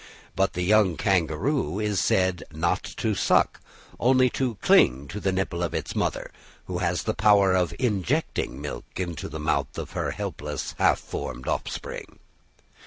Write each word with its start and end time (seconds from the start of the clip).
But 0.35 0.53
the 0.53 0.63
young 0.63 0.97
kangaroo 0.97 1.77
is 1.79 1.99
said 1.99 2.43
not 2.51 2.81
to 2.97 3.13
suck, 3.13 3.61
only 3.99 4.31
to 4.31 4.55
cling 4.55 5.07
to 5.09 5.19
the 5.19 5.31
nipple 5.31 5.61
of 5.61 5.75
its 5.75 5.95
mother, 5.95 6.31
who 6.65 6.79
has 6.79 7.03
the 7.03 7.13
power 7.13 7.53
of 7.53 7.75
injecting 7.77 8.59
milk 8.59 8.85
into 8.95 9.29
the 9.29 9.39
mouth 9.39 9.77
of 9.77 9.91
her 9.91 10.09
helpless, 10.09 10.73
half 10.79 10.97
formed 10.97 11.47
offspring. 11.47 12.17